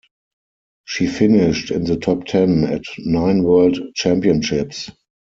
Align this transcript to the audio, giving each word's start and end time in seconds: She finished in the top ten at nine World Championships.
She 0.83 1.05
finished 1.05 1.69
in 1.69 1.83
the 1.83 1.95
top 1.95 2.25
ten 2.25 2.63
at 2.63 2.81
nine 2.97 3.43
World 3.43 3.77
Championships. 3.93 4.89